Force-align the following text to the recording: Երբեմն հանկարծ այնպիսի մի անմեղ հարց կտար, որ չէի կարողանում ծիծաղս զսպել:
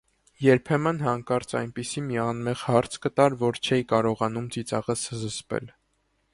Երբեմն 0.43 1.01
հանկարծ 1.07 1.53
այնպիսի 1.59 2.03
մի 2.07 2.17
անմեղ 2.23 2.65
հարց 2.71 2.97
կտար, 3.05 3.37
որ 3.45 3.63
չէի 3.69 3.87
կարողանում 3.95 4.51
ծիծաղս 4.57 5.07
զսպել: 5.23 5.73